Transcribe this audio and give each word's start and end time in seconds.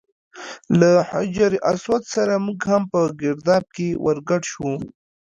له 0.79 0.91
حجر 1.09 1.51
اسود 1.71 2.03
سره 2.15 2.33
موږ 2.45 2.59
هم 2.71 2.83
په 2.91 2.99
ګرداب 3.21 3.63
کې 3.75 3.87
ور 4.03 4.17
ګډ 4.29 4.43
شو. 4.51 4.69